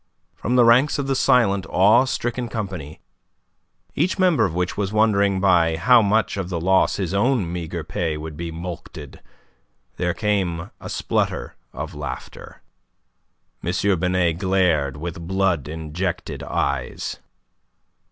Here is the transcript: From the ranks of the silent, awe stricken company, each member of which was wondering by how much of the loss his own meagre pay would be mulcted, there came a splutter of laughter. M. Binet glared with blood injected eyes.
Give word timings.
From 0.33 0.55
the 0.55 0.65
ranks 0.65 0.97
of 0.97 1.05
the 1.05 1.13
silent, 1.15 1.67
awe 1.69 2.05
stricken 2.05 2.49
company, 2.49 3.01
each 3.93 4.17
member 4.17 4.45
of 4.45 4.55
which 4.55 4.75
was 4.75 4.91
wondering 4.91 5.39
by 5.39 5.77
how 5.77 6.01
much 6.01 6.37
of 6.37 6.49
the 6.49 6.59
loss 6.59 6.95
his 6.95 7.13
own 7.13 7.53
meagre 7.53 7.83
pay 7.83 8.17
would 8.17 8.35
be 8.35 8.51
mulcted, 8.51 9.19
there 9.97 10.15
came 10.15 10.71
a 10.81 10.89
splutter 10.89 11.55
of 11.71 11.93
laughter. 11.93 12.63
M. 13.63 13.99
Binet 13.99 14.39
glared 14.39 14.97
with 14.97 15.27
blood 15.27 15.67
injected 15.67 16.41
eyes. 16.41 17.19